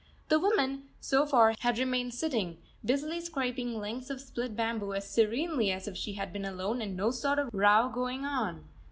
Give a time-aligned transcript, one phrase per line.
[0.29, 5.71] The woman, so far, had remained sitting, busily scraping lengths of split bamboo as serenely
[5.71, 8.67] as if she had been alone and no sort of row going on.